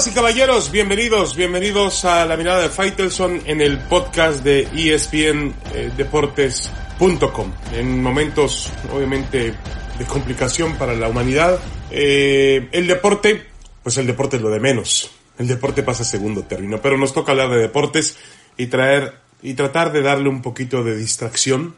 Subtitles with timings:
[0.00, 5.52] Damas y caballeros, bienvenidos, bienvenidos a la mirada de Faitelson en el podcast de ESPN
[5.74, 7.52] eh, Deportes.com.
[7.74, 9.52] En momentos, obviamente,
[9.98, 11.60] de complicación para la humanidad,
[11.90, 13.44] eh, el deporte,
[13.82, 15.10] pues el deporte es lo de menos.
[15.38, 18.16] El deporte pasa segundo término, pero nos toca hablar de deportes
[18.56, 21.74] y traer y tratar de darle un poquito de distracción,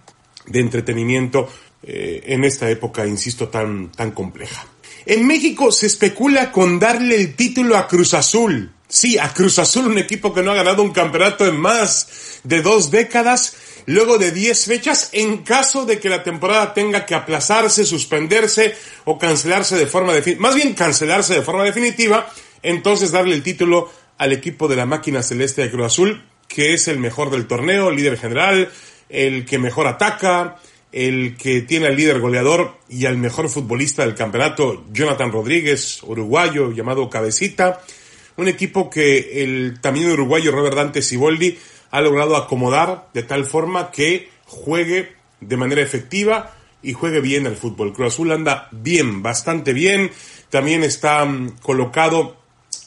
[0.47, 1.49] de entretenimiento
[1.83, 4.65] eh, en esta época, insisto, tan, tan compleja.
[5.05, 8.73] En México se especula con darle el título a Cruz Azul.
[8.89, 12.63] Sí, a Cruz Azul, un equipo que no ha ganado un campeonato en más de
[12.63, 13.57] dos décadas,
[13.87, 19.19] luego de 10 fechas, en caso de que la temporada tenga que aplazarse, suspenderse o
[19.19, 22.29] cancelarse de forma definitiva, más bien cancelarse de forma definitiva,
[22.63, 26.87] entonces darle el título al equipo de la máquina celeste de Cruz Azul, que es
[26.87, 28.71] el mejor del torneo, líder general,
[29.09, 30.59] el que mejor ataca,
[30.93, 36.71] el que tiene al líder goleador y al mejor futbolista del campeonato, Jonathan Rodríguez, uruguayo,
[36.73, 37.81] llamado Cabecita.
[38.37, 41.59] Un equipo que el también uruguayo Robert Dante Siboldi
[41.91, 47.57] ha logrado acomodar de tal forma que juegue de manera efectiva y juegue bien al
[47.57, 47.93] fútbol.
[47.93, 50.11] Cruz Azul anda bien, bastante bien.
[50.51, 52.37] También está mm, colocado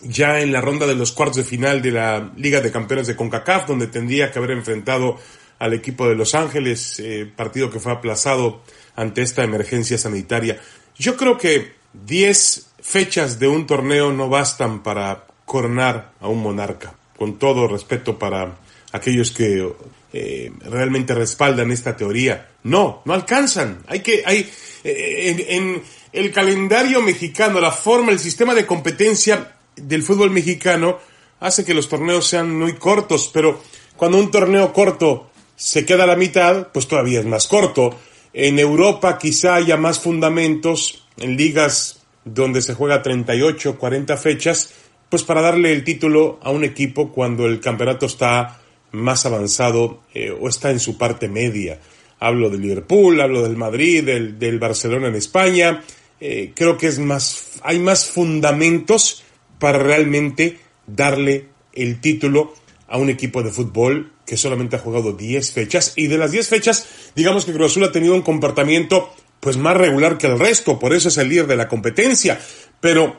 [0.02, 3.16] ya en la ronda de los cuartos de final de la Liga de Campeones de
[3.16, 5.18] CONCACAF, donde tendría que haber enfrentado
[5.60, 8.62] al equipo de Los Ángeles, eh, partido que fue aplazado
[8.96, 10.60] ante esta emergencia sanitaria.
[10.98, 16.96] Yo creo que 10 fechas de un torneo no bastan para coronar a un monarca,
[17.18, 18.58] con todo respeto para
[18.92, 19.74] aquellos que
[20.14, 22.50] eh, realmente respaldan esta teoría.
[22.64, 23.84] No, no alcanzan.
[23.88, 24.50] Hay que, hay,
[24.84, 25.82] eh, en
[26.14, 31.00] el calendario mexicano, la forma, el sistema de competencia del fútbol mexicano
[31.40, 33.62] hace que los torneos sean muy cortos, pero
[33.98, 37.98] cuando un torneo corto se queda a la mitad, pues todavía es más corto.
[38.34, 44.74] En Europa quizá haya más fundamentos en ligas donde se juega 38, 40 fechas,
[45.10, 48.60] pues para darle el título a un equipo cuando el campeonato está
[48.92, 51.80] más avanzado eh, o está en su parte media.
[52.20, 55.84] Hablo del Liverpool, hablo del Madrid, del, del Barcelona en España.
[56.20, 59.24] Eh, creo que es más, hay más fundamentos
[59.60, 62.54] para realmente darle el título
[62.96, 66.48] a un equipo de fútbol que solamente ha jugado 10 fechas y de las 10
[66.48, 70.80] fechas, digamos que Cruz Azul ha tenido un comportamiento pues más regular que el resto,
[70.80, 72.40] por eso es el líder de la competencia,
[72.80, 73.18] pero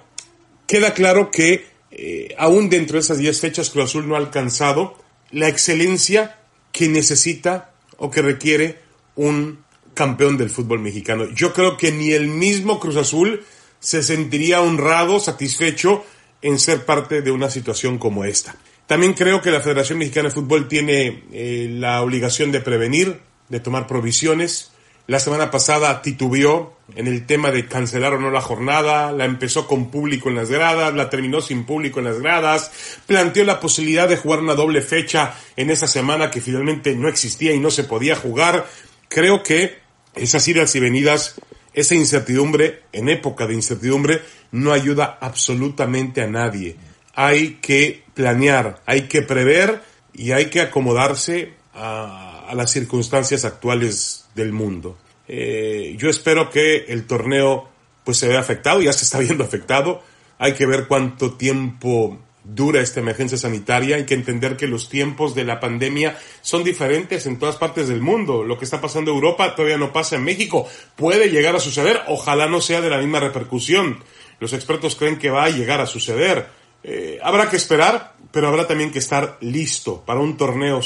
[0.66, 4.96] queda claro que eh, aún dentro de esas 10 fechas Cruz Azul no ha alcanzado
[5.30, 6.38] la excelencia
[6.72, 8.78] que necesita o que requiere
[9.14, 9.58] un
[9.92, 11.26] campeón del fútbol mexicano.
[11.34, 13.44] Yo creo que ni el mismo Cruz Azul
[13.78, 16.02] se sentiría honrado, satisfecho
[16.40, 18.56] en ser parte de una situación como esta.
[18.86, 23.58] También creo que la Federación Mexicana de Fútbol tiene eh, la obligación de prevenir, de
[23.58, 24.70] tomar provisiones.
[25.08, 29.66] La semana pasada titubeó en el tema de cancelar o no la jornada, la empezó
[29.66, 34.08] con público en las gradas, la terminó sin público en las gradas, planteó la posibilidad
[34.08, 37.84] de jugar una doble fecha en esa semana que finalmente no existía y no se
[37.84, 38.66] podía jugar.
[39.08, 39.78] Creo que
[40.14, 41.40] esas idas y venidas,
[41.74, 46.76] esa incertidumbre, en época de incertidumbre, no ayuda absolutamente a nadie
[47.16, 49.82] hay que planear, hay que prever
[50.12, 54.96] y hay que acomodarse a, las circunstancias actuales del mundo.
[55.26, 57.68] Eh, yo espero que el torneo
[58.04, 60.02] pues se vea afectado, ya se está viendo afectado.
[60.38, 63.96] Hay que ver cuánto tiempo dura esta emergencia sanitaria.
[63.96, 68.00] Hay que entender que los tiempos de la pandemia son diferentes en todas partes del
[68.00, 68.44] mundo.
[68.44, 70.68] Lo que está pasando en Europa todavía no pasa en México.
[70.94, 72.02] Puede llegar a suceder.
[72.06, 74.04] Ojalá no sea de la misma repercusión.
[74.38, 76.46] Los expertos creen que va a llegar a suceder.
[76.88, 80.80] Eh, habrá que esperar, pero habrá también que estar listo para un torneo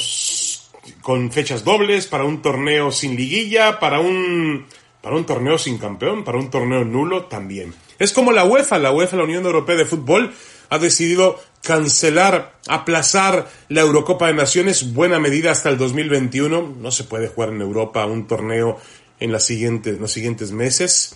[1.03, 4.65] con fechas dobles, para un torneo sin liguilla, para un,
[4.99, 7.75] para un torneo sin campeón, para un torneo nulo también.
[7.99, 10.33] Es como la UEFA, la UEFA, la Unión Europea de Fútbol,
[10.69, 16.77] ha decidido cancelar, aplazar la Eurocopa de Naciones, buena medida hasta el 2021.
[16.79, 18.79] No se puede jugar en Europa un torneo
[19.19, 21.15] en siguientes, los siguientes meses.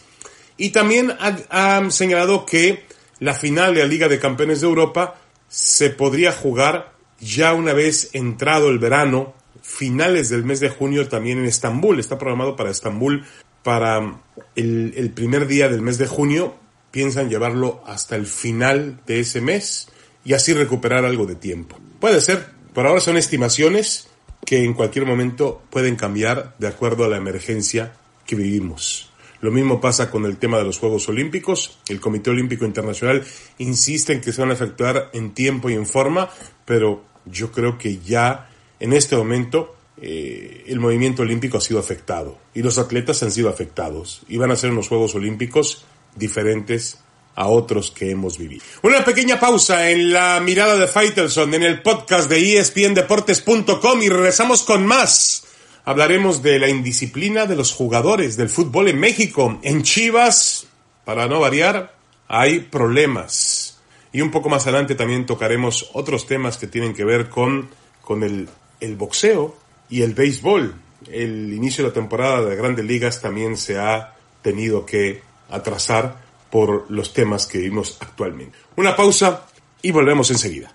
[0.58, 2.85] Y también ha señalado que
[3.20, 5.16] la final de la Liga de Campeones de Europa
[5.48, 11.40] se podría jugar ya una vez entrado el verano, finales del mes de junio también
[11.40, 12.00] en Estambul.
[12.00, 13.26] Está programado para Estambul
[13.64, 14.22] para
[14.56, 16.56] el, primer día del mes de junio.
[16.92, 19.90] Piensan llevarlo hasta el final de ese mes
[20.24, 21.78] y así recuperar algo de tiempo.
[22.00, 24.08] Puede ser, por ahora son estimaciones
[24.46, 27.94] que en cualquier momento pueden cambiar de acuerdo a la emergencia
[28.26, 29.12] que vivimos.
[29.42, 31.80] Lo mismo pasa con el tema de los Juegos Olímpicos.
[31.88, 33.24] El Comité Olímpico Internacional
[33.58, 36.30] insiste en que se van a efectuar en tiempo y en forma,
[36.66, 38.50] pero yo creo que ya
[38.80, 43.50] en este momento eh, el movimiento olímpico ha sido afectado y los atletas han sido
[43.50, 45.86] afectados y van a ser unos Juegos Olímpicos
[46.16, 47.00] diferentes
[47.36, 48.64] a otros que hemos vivido.
[48.82, 54.64] Una pequeña pausa en la mirada de Faitelson en el podcast de espndeportes.com y regresamos
[54.64, 55.45] con más.
[55.86, 59.60] Hablaremos de la indisciplina de los jugadores del fútbol en México.
[59.62, 60.66] En Chivas,
[61.06, 61.96] para no variar,
[62.28, 63.80] hay problemas.
[64.12, 67.70] Y un poco más adelante también tocaremos otros temas que tienen que ver con,
[68.02, 68.50] con el,
[68.80, 69.56] el boxeo
[69.88, 70.74] y el béisbol.
[71.12, 75.22] El inicio de la temporada de grandes ligas también se ha tenido que
[75.52, 78.58] atrasar por los temas que vimos actualmente.
[78.76, 79.46] Una pausa
[79.84, 80.75] y volvemos enseguida.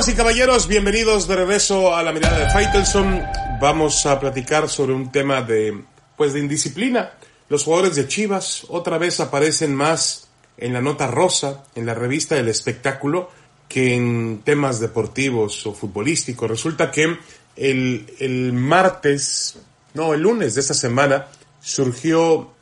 [0.00, 3.22] Damas y caballeros, bienvenidos de regreso a la mirada de Faitelson.
[3.60, 5.78] Vamos a platicar sobre un tema de,
[6.16, 7.12] pues, de indisciplina.
[7.50, 12.34] Los jugadores de Chivas otra vez aparecen más en la nota rosa, en la revista
[12.34, 13.30] del espectáculo,
[13.68, 16.48] que en temas deportivos o futbolísticos.
[16.48, 17.18] Resulta que
[17.56, 19.58] el, martes,
[19.92, 21.26] no, el lunes de esta semana,
[21.60, 22.52] surgió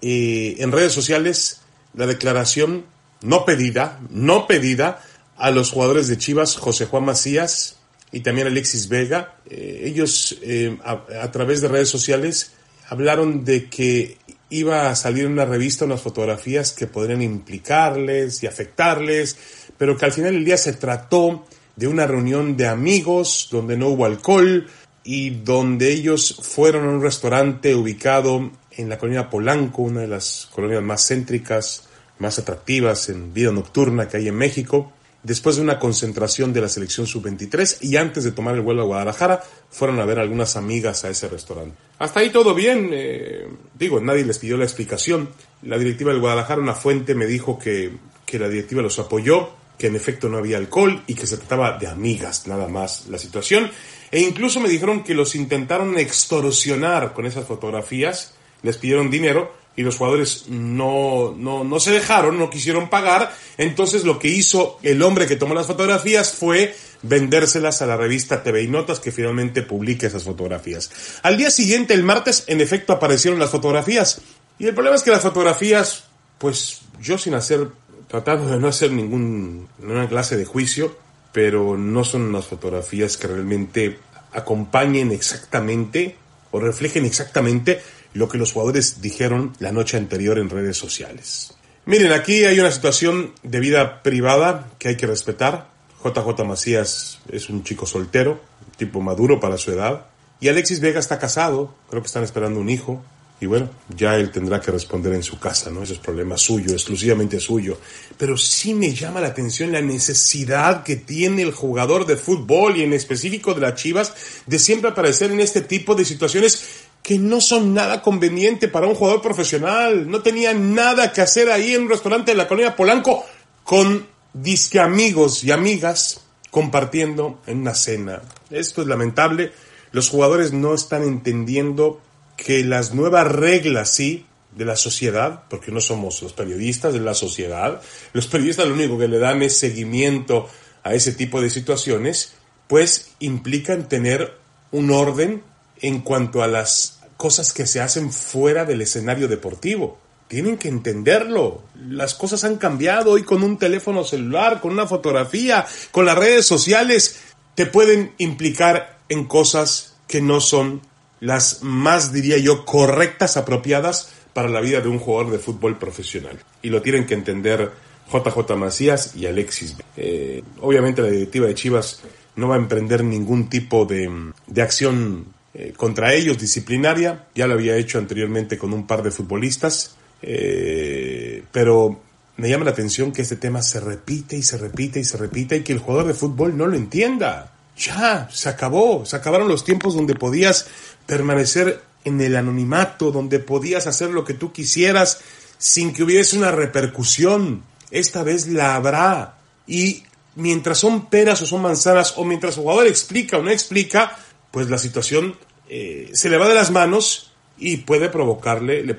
[0.00, 1.60] eh, en redes sociales
[1.92, 2.86] la declaración
[3.20, 5.02] no pedida, no pedida
[5.38, 7.76] a los jugadores de Chivas, José Juan Macías
[8.12, 9.36] y también Alexis Vega.
[9.48, 12.52] Eh, ellos eh, a, través de redes sociales
[12.88, 14.18] hablaron de que
[14.50, 19.36] iba a salir en una revista unas fotografías que podrían implicarles y afectarles,
[19.76, 21.46] pero que al final del día se trató
[21.76, 24.66] de una reunión de amigos donde no hubo alcohol
[25.04, 30.48] y donde ellos fueron a un restaurante ubicado en la colonia Polanco, una de las
[30.52, 31.88] colonias más céntricas,
[32.18, 34.92] más atractivas en vida nocturna que hay en México.
[35.22, 38.86] Después de una concentración de la selección sub-23 y antes de tomar el vuelo a
[38.86, 41.76] Guadalajara, fueron a ver algunas amigas a ese restaurante.
[41.98, 45.30] Hasta ahí todo bien, eh, digo, nadie les pidió la explicación.
[45.62, 47.90] La directiva del Guadalajara, una fuente, me dijo que,
[48.24, 51.78] que la directiva los apoyó, que en efecto no había alcohol y que se trataba
[51.78, 53.70] de amigas, nada más la situación.
[54.12, 59.82] E incluso me dijeron que los intentaron extorsionar con esas fotografías, les pidieron dinero y
[59.82, 63.32] los jugadores no, no, no se dejaron, no quisieron pagar.
[63.58, 68.42] Entonces lo que hizo el hombre que tomó las fotografías fue vendérselas a la revista
[68.42, 70.90] TV y Notas que finalmente publica esas fotografías.
[71.22, 74.20] Al día siguiente, el martes, en efecto aparecieron las fotografías.
[74.58, 76.06] Y el problema es que las fotografías,
[76.38, 77.68] pues yo sin hacer,
[78.08, 80.98] tratando de no hacer ninguna clase de juicio,
[81.32, 84.00] pero no son unas fotografías que realmente
[84.32, 86.16] acompañen exactamente
[86.50, 87.80] o reflejen exactamente
[88.18, 91.54] lo que los jugadores dijeron la noche anterior en redes sociales.
[91.86, 95.70] Miren, aquí hay una situación de vida privada que hay que respetar.
[96.04, 98.40] JJ Macías es un chico soltero,
[98.76, 100.06] tipo maduro para su edad.
[100.40, 103.02] Y Alexis Vega está casado, creo que están esperando un hijo.
[103.40, 105.84] Y bueno, ya él tendrá que responder en su casa, ¿no?
[105.84, 107.78] Ese es problema suyo, exclusivamente suyo.
[108.16, 112.82] Pero sí me llama la atención la necesidad que tiene el jugador de fútbol y
[112.82, 114.12] en específico de las Chivas
[114.46, 116.77] de siempre aparecer en este tipo de situaciones
[117.08, 120.10] que no son nada conveniente para un jugador profesional.
[120.10, 123.24] No tenía nada que hacer ahí en un restaurante de la colonia Polanco
[123.64, 126.20] con disque amigos y amigas
[126.50, 128.20] compartiendo en una cena.
[128.50, 129.52] Esto es lamentable.
[129.90, 132.02] Los jugadores no están entendiendo
[132.36, 137.14] que las nuevas reglas, sí, de la sociedad, porque no somos los periodistas de la
[137.14, 137.80] sociedad,
[138.12, 140.46] los periodistas lo único que le dan es seguimiento
[140.82, 142.34] a ese tipo de situaciones,
[142.66, 144.36] pues implican tener
[144.72, 145.42] un orden
[145.80, 149.98] en cuanto a las cosas que se hacen fuera del escenario deportivo.
[150.28, 151.64] Tienen que entenderlo.
[151.74, 156.46] Las cosas han cambiado hoy con un teléfono celular, con una fotografía, con las redes
[156.46, 157.20] sociales.
[157.54, 160.80] Te pueden implicar en cosas que no son
[161.20, 166.38] las más, diría yo, correctas, apropiadas para la vida de un jugador de fútbol profesional.
[166.62, 167.72] Y lo tienen que entender
[168.12, 169.76] JJ Macías y Alexis.
[169.96, 172.00] Eh, obviamente la directiva de Chivas
[172.36, 174.08] no va a emprender ningún tipo de,
[174.46, 175.26] de acción
[175.60, 181.42] eh, contra ellos disciplinaria, ya lo había hecho anteriormente con un par de futbolistas, eh,
[181.50, 182.00] pero
[182.36, 185.56] me llama la atención que este tema se repite y se repite y se repite
[185.56, 187.52] y que el jugador de fútbol no lo entienda.
[187.76, 190.68] Ya, se acabó, se acabaron los tiempos donde podías
[191.06, 195.22] permanecer en el anonimato, donde podías hacer lo que tú quisieras
[195.58, 197.64] sin que hubiese una repercusión.
[197.90, 199.38] Esta vez la habrá.
[199.66, 200.04] Y
[200.36, 204.16] mientras son peras o son manzanas, o mientras el jugador explica o no explica,
[204.52, 205.34] pues la situación
[205.68, 208.96] eh, se le va de las manos y puede provocarle, le,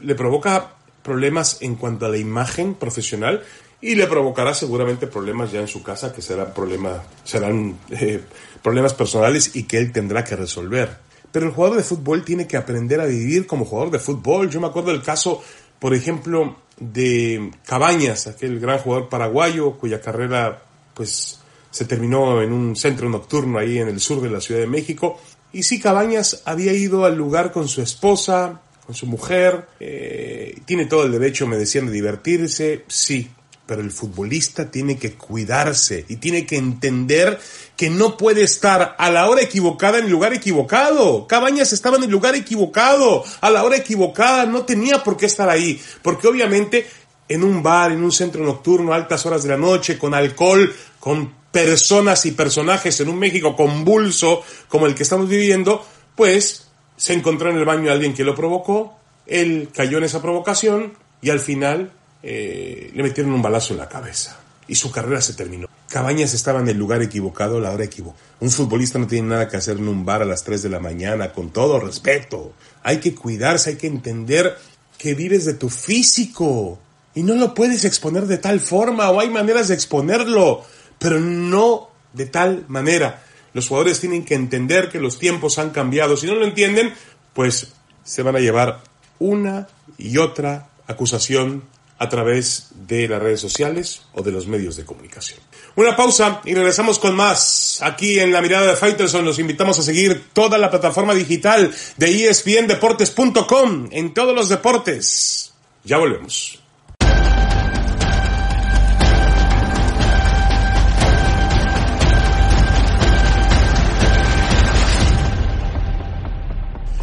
[0.00, 3.42] le, provoca problemas en cuanto a la imagen profesional
[3.80, 8.22] y le provocará seguramente problemas ya en su casa que serán, problema, serán eh,
[8.62, 10.98] problemas personales y que él tendrá que resolver.
[11.32, 14.50] Pero el jugador de fútbol tiene que aprender a vivir como jugador de fútbol.
[14.50, 15.42] Yo me acuerdo del caso,
[15.78, 20.62] por ejemplo, de Cabañas, aquel gran jugador paraguayo cuya carrera
[20.94, 21.40] pues
[21.70, 25.20] se terminó en un centro nocturno ahí en el sur de la Ciudad de México.
[25.52, 30.86] Y sí, Cabañas había ido al lugar con su esposa, con su mujer, eh, tiene
[30.86, 33.30] todo el derecho, me decían, de divertirse, sí,
[33.70, 37.38] pero el futbolista tiene que cuidarse y tiene que entender
[37.76, 41.28] que no puede estar a la hora equivocada en el lugar equivocado.
[41.28, 45.48] Cabañas estaba en el lugar equivocado, a la hora equivocada, no tenía por qué estar
[45.48, 46.84] ahí, porque obviamente
[47.28, 50.74] en un bar, en un centro nocturno, a altas horas de la noche, con alcohol,
[50.98, 57.14] con personas y personajes en un México convulso como el que estamos viviendo, pues se
[57.14, 61.40] encontró en el baño alguien que lo provocó, él cayó en esa provocación y al
[61.40, 61.92] final
[62.22, 64.38] eh, le metieron un balazo en la cabeza
[64.68, 65.68] y su carrera se terminó.
[65.88, 68.22] Cabañas estaba en el lugar equivocado, la hora equivocada.
[68.38, 70.78] Un futbolista no tiene nada que hacer en un bar a las 3 de la
[70.78, 72.52] mañana, con todo respeto.
[72.84, 74.56] Hay que cuidarse, hay que entender
[74.96, 76.78] que vives de tu físico
[77.14, 80.64] y no lo puedes exponer de tal forma o hay maneras de exponerlo,
[81.00, 83.24] pero no de tal manera.
[83.52, 86.16] Los jugadores tienen que entender que los tiempos han cambiado.
[86.16, 86.94] Si no lo entienden,
[87.34, 87.72] pues
[88.04, 88.82] se van a llevar
[89.18, 89.66] una
[89.98, 91.64] y otra acusación
[91.98, 95.40] a través de las redes sociales o de los medios de comunicación.
[95.76, 97.80] Una pausa y regresamos con más.
[97.82, 102.28] Aquí en la mirada de Faitelson los invitamos a seguir toda la plataforma digital de
[102.28, 105.52] espndeportes.com en todos los deportes.
[105.84, 106.60] Ya volvemos.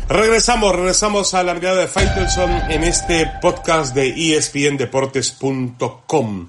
[0.09, 6.47] Regresamos, regresamos a la mirada de Faitelson en este podcast de espndeportes.com.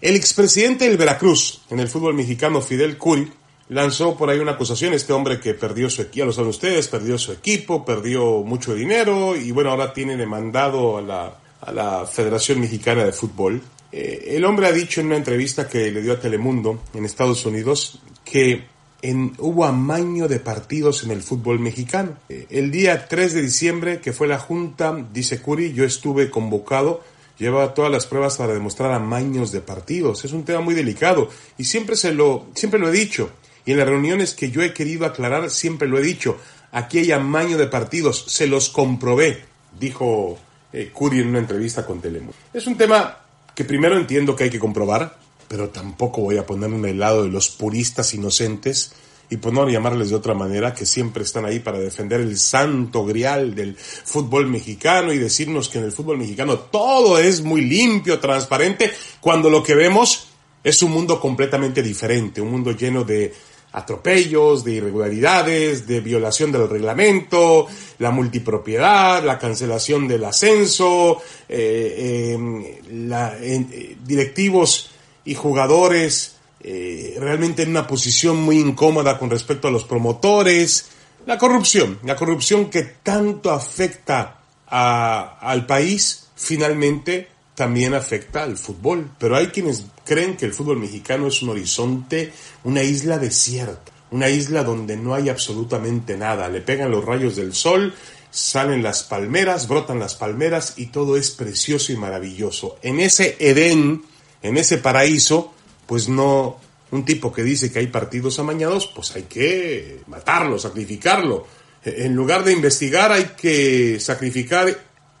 [0.00, 3.30] El expresidente del Veracruz en el fútbol mexicano, Fidel Curi,
[3.68, 4.94] lanzó por ahí una acusación.
[4.94, 8.74] Este hombre que perdió su equipo, ya lo saben ustedes, perdió su equipo, perdió mucho
[8.74, 13.60] dinero y bueno, ahora tiene demandado a la, a la Federación Mexicana de Fútbol.
[13.92, 17.44] Eh, el hombre ha dicho en una entrevista que le dio a Telemundo en Estados
[17.44, 18.64] Unidos que
[19.04, 22.16] en, hubo amaño de partidos en el fútbol mexicano.
[22.30, 27.02] Eh, el día 3 de diciembre, que fue la junta, dice Curi, yo estuve convocado,
[27.38, 30.24] llevaba todas las pruebas para demostrar amaños de partidos.
[30.24, 33.30] Es un tema muy delicado y siempre se lo, siempre lo he dicho.
[33.66, 36.38] Y en las reuniones que yo he querido aclarar, siempre lo he dicho.
[36.72, 39.44] Aquí hay amaño de partidos, se los comprobé,
[39.78, 40.38] dijo
[40.72, 42.34] eh, Curi en una entrevista con Telemundo.
[42.54, 43.18] Es un tema
[43.54, 45.18] que primero entiendo que hay que comprobar,
[45.48, 48.92] pero tampoco voy a ponerme el lado de los puristas inocentes
[49.30, 53.04] y por no llamarles de otra manera, que siempre están ahí para defender el santo
[53.04, 58.20] grial del fútbol mexicano y decirnos que en el fútbol mexicano todo es muy limpio,
[58.20, 60.28] transparente, cuando lo que vemos
[60.62, 63.32] es un mundo completamente diferente, un mundo lleno de
[63.72, 67.66] atropellos, de irregularidades, de violación del reglamento,
[67.98, 74.90] la multipropiedad, la cancelación del ascenso, eh, eh, la, eh, directivos
[75.24, 80.86] y jugadores eh, realmente en una posición muy incómoda con respecto a los promotores,
[81.26, 89.10] la corrupción, la corrupción que tanto afecta a, al país, finalmente también afecta al fútbol.
[89.18, 92.32] Pero hay quienes creen que el fútbol mexicano es un horizonte,
[92.64, 96.48] una isla desierta, una isla donde no hay absolutamente nada.
[96.48, 97.94] Le pegan los rayos del sol,
[98.30, 102.78] salen las palmeras, brotan las palmeras y todo es precioso y maravilloso.
[102.82, 104.02] En ese Edén
[104.44, 105.54] en ese paraíso,
[105.86, 106.60] pues no,
[106.90, 111.46] un tipo que dice que hay partidos amañados, pues hay que matarlo, sacrificarlo.
[111.82, 114.68] En lugar de investigar hay que sacrificar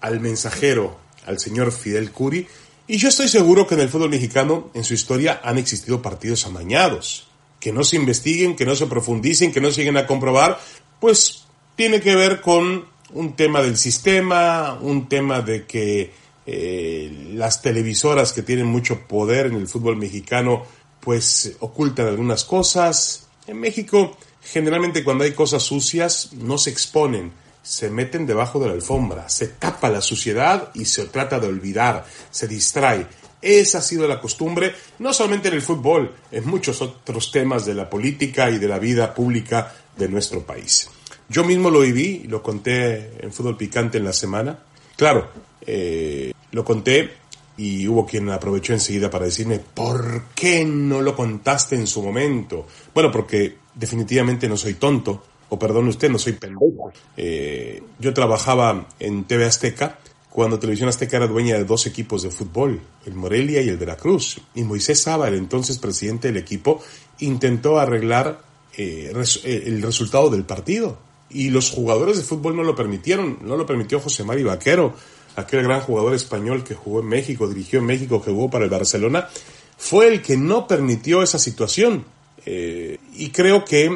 [0.02, 2.46] al mensajero, al señor Fidel Curi.
[2.86, 6.44] Y yo estoy seguro que en el fútbol mexicano, en su historia, han existido partidos
[6.44, 7.26] amañados.
[7.60, 10.60] Que no se investiguen, que no se profundicen, que no se lleguen a comprobar,
[11.00, 16.12] pues tiene que ver con un tema del sistema, un tema de que
[16.46, 20.64] eh, las televisoras que tienen mucho poder en el fútbol mexicano
[21.00, 23.26] pues ocultan algunas cosas.
[23.46, 27.32] En México generalmente cuando hay cosas sucias no se exponen,
[27.62, 32.04] se meten debajo de la alfombra, se tapa la suciedad y se trata de olvidar,
[32.30, 33.06] se distrae.
[33.40, 37.74] Esa ha sido la costumbre, no solamente en el fútbol, en muchos otros temas de
[37.74, 40.88] la política y de la vida pública de nuestro país.
[41.28, 44.58] Yo mismo lo viví, lo conté en Fútbol Picante en la semana.
[44.96, 45.30] Claro,
[45.66, 47.10] eh, lo conté
[47.56, 52.66] y hubo quien aprovechó enseguida para decirme, ¿por qué no lo contaste en su momento?
[52.94, 56.92] Bueno, porque definitivamente no soy tonto, o perdón usted, no soy pendejo.
[57.16, 59.98] Eh, yo trabajaba en TV Azteca
[60.30, 64.40] cuando Televisión Azteca era dueña de dos equipos de fútbol, el Morelia y el Veracruz.
[64.54, 66.82] Y Moisés Saba, el entonces presidente del equipo,
[67.20, 68.42] intentó arreglar
[68.76, 69.12] eh,
[69.44, 70.98] el resultado del partido.
[71.30, 74.94] Y los jugadores de fútbol no lo permitieron, no lo permitió José Mari Vaquero
[75.36, 78.70] aquel gran jugador español que jugó en México, dirigió en México, que jugó para el
[78.70, 79.28] Barcelona,
[79.76, 82.04] fue el que no permitió esa situación.
[82.46, 83.86] Eh, y creo que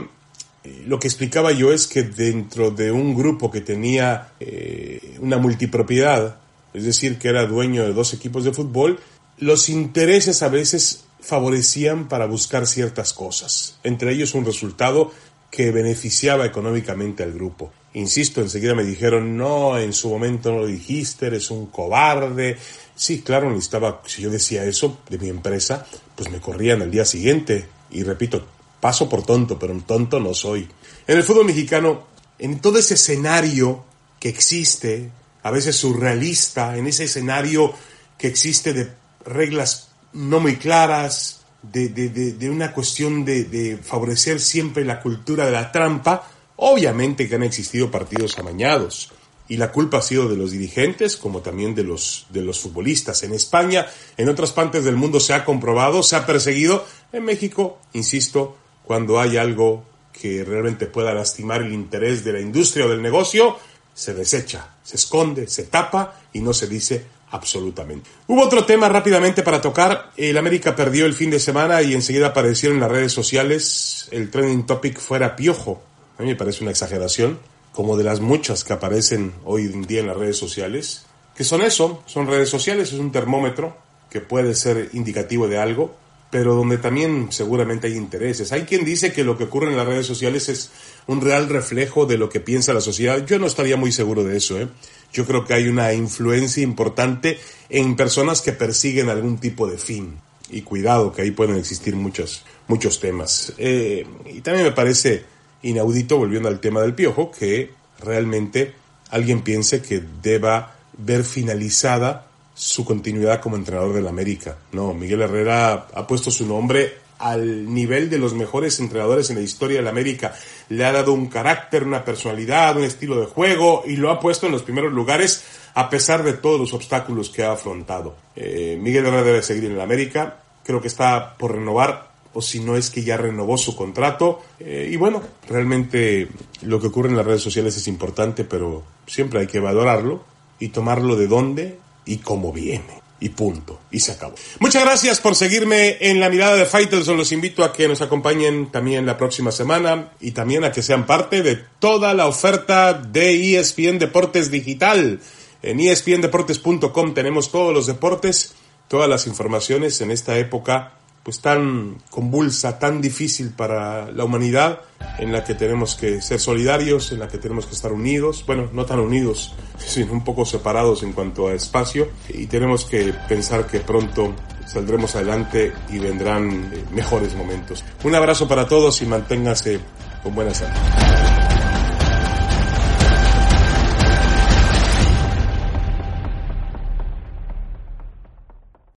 [0.65, 5.39] eh, lo que explicaba yo es que dentro de un grupo que tenía eh, una
[5.39, 6.39] multipropiedad,
[6.75, 8.99] es decir, que era dueño de dos equipos de fútbol,
[9.39, 15.13] los intereses a veces favorecían para buscar ciertas cosas, entre ellos un resultado
[15.51, 17.73] que beneficiaba económicamente al grupo.
[17.99, 22.57] Insisto, enseguida me dijeron, no, en su momento no lo dijiste, eres un cobarde.
[22.95, 27.05] Sí, claro, necesitaba, si yo decía eso de mi empresa, pues me corrían al día
[27.05, 27.67] siguiente.
[27.91, 28.47] Y repito,
[28.79, 30.69] paso por tonto, pero un tonto no soy.
[31.09, 32.07] En el fútbol mexicano,
[32.39, 33.85] en todo ese escenario
[34.21, 35.11] que existe,
[35.43, 37.75] a veces surrealista, en ese escenario
[38.17, 38.93] que existe de
[39.25, 46.31] reglas no muy claras, de, una cuestión de, favorecer siempre la cultura de la trampa,
[46.59, 49.11] obviamente que han existido partidos amañados.
[49.49, 53.23] Y la culpa ha sido de los dirigentes como también de los, de los futbolistas.
[53.23, 53.87] En España,
[54.19, 56.85] en otras partes del mundo se ha comprobado, se ha perseguido.
[57.13, 62.85] En México, insisto, cuando hay algo que realmente pueda lastimar el interés de la industria
[62.85, 63.57] o del negocio,
[63.95, 68.11] se desecha, se esconde, se tapa y no se dice absolutamente.
[68.27, 70.11] Hubo otro tema rápidamente para tocar.
[70.17, 74.31] El América perdió el fin de semana y enseguida apareció en las redes sociales el
[74.31, 75.83] trending topic fuera piojo.
[76.19, 77.39] A mí me parece una exageración,
[77.73, 81.07] como de las muchas que aparecen hoy en día en las redes sociales.
[81.37, 83.77] Que son eso, son redes sociales, es un termómetro
[84.11, 85.95] que puede ser indicativo de algo,
[86.31, 88.51] pero donde también seguramente hay intereses.
[88.51, 90.71] Hay quien dice que lo que ocurre en las redes sociales es
[91.07, 93.25] un real reflejo de lo que piensa la sociedad.
[93.25, 94.69] Yo no estaría muy seguro de eso, ¿eh?
[95.13, 100.19] yo creo que hay una influencia importante en personas que persiguen algún tipo de fin.
[100.51, 103.53] Y cuidado, que ahí pueden existir muchos, muchos temas.
[103.59, 108.75] Eh, y también me parece inaudito, volviendo al tema del piojo, que realmente
[109.11, 114.57] alguien piense que deba ver finalizada su continuidad como entrenador del América.
[114.73, 119.43] No, Miguel Herrera ha puesto su nombre al nivel de los mejores entrenadores en la
[119.43, 120.35] historia la América.
[120.69, 124.47] Le ha dado un carácter, una personalidad, un estilo de juego y lo ha puesto
[124.47, 125.45] en los primeros lugares
[125.75, 128.17] a pesar de todos los obstáculos que ha afrontado.
[128.35, 130.39] Eh, Miguel Herrera debe seguir en la América.
[130.65, 134.41] Creo que está por renovar o si no es que ya renovó su contrato.
[134.61, 136.29] Eh, y bueno, realmente
[136.63, 140.25] lo que ocurre en las redes sociales es importante, pero siempre hay que valorarlo
[140.59, 143.81] y tomarlo de dónde y cómo viene y punto.
[143.91, 144.35] Y se acabó.
[144.61, 147.17] Muchas gracias por seguirme en la mirada de Faitelson.
[147.17, 151.07] Los invito a que nos acompañen también la próxima semana y también a que sean
[151.07, 155.21] parte de toda la oferta de ESPN Deportes Digital.
[155.63, 158.55] En espndeportes.com tenemos todos los deportes,
[158.87, 164.81] todas las informaciones en esta época pues tan convulsa, tan difícil para la humanidad,
[165.19, 168.71] en la que tenemos que ser solidarios, en la que tenemos que estar unidos, bueno,
[168.73, 173.67] no tan unidos, sino un poco separados en cuanto a espacio, y tenemos que pensar
[173.67, 174.35] que pronto
[174.67, 177.85] saldremos adelante y vendrán mejores momentos.
[178.05, 179.81] Un abrazo para todos y manténgase
[180.23, 181.08] con buena salud.